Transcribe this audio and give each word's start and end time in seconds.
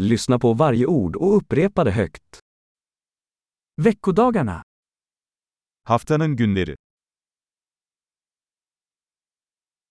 Lyssna 0.00 0.38
på 0.38 0.54
varje 0.54 0.86
ord 0.86 1.16
och 1.16 1.36
upprepa 1.36 1.84
det 1.84 1.90
högt. 1.90 2.40
Veckodagarna. 3.76 4.62
Haftanın 5.82 6.36
günleri. 6.36 6.76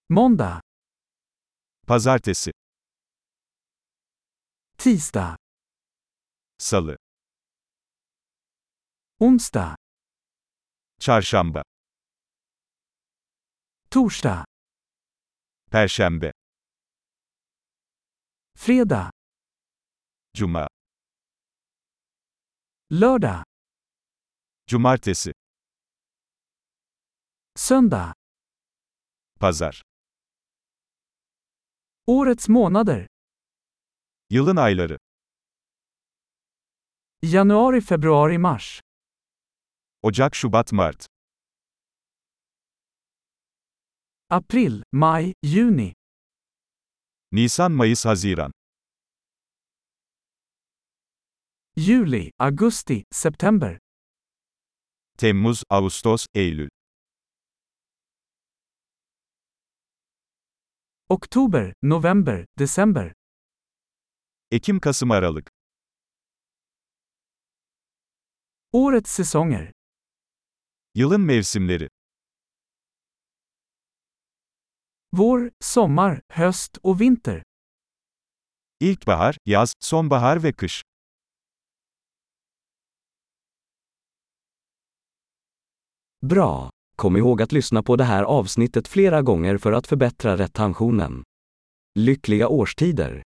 Måndag, 0.10 0.62
Pazartesi, 1.88 2.52
tisdag, 4.78 5.38
Salı, 6.58 6.98
onsdag, 9.20 9.76
Çarşamba, 11.00 11.64
torsdag, 13.90 14.46
Perşembe, 15.72 16.32
fredag, 18.58 19.15
Cuma, 20.36 20.68
lördag, 22.92 23.44
Cumartesi, 24.68 25.32
söndag. 27.56 28.14
Pazar. 29.40 29.82
Årets 32.08 32.50
månader. 32.50 33.08
Yılın 34.30 34.56
ayları. 34.56 34.98
Januari, 37.24 37.82
februari, 37.82 38.38
mars. 38.38 38.82
Ocak, 40.02 40.36
Şubat, 40.36 40.72
Mart. 40.72 41.08
April, 44.30 44.84
maj, 44.92 45.34
juni. 45.44 45.94
Nisan, 47.32 47.72
Mayıs, 47.72 48.06
Haziran. 48.06 48.52
Juli, 51.78 52.32
augusti, 52.40 53.04
september. 53.12 53.80
Temmuz, 55.18 55.64
Ağustos, 55.70 56.26
Eylül. 56.34 56.70
Oktober, 61.10 61.74
november, 61.84 62.46
december. 62.60 63.14
Ekim, 64.52 64.80
Kasım, 64.80 65.12
Aralık. 65.12 65.50
Årets 68.72 69.10
säsonger. 69.10 69.72
Yılın 70.96 71.22
mevsimleri. 71.22 71.90
Vår, 75.14 75.50
sommar, 75.62 76.22
höst 76.30 76.78
och 76.84 77.00
vinter. 77.02 77.44
İlkbahar, 78.80 79.38
yaz, 79.46 79.74
sonbahar 79.80 80.44
ve 80.44 80.54
kış. 80.54 80.84
Bra! 86.26 86.70
Kom 86.96 87.18
ihåg 87.18 87.42
att 87.42 87.52
lyssna 87.52 87.84
på 87.84 87.96
det 87.96 88.04
här 88.04 88.24
avsnittet 88.24 88.88
flera 88.88 89.22
gånger 89.22 89.58
för 89.58 89.72
att 89.72 89.88
förbättra 89.88 90.38
retentionen. 90.38 91.24
Lyckliga 92.00 92.48
årstider! 92.48 93.24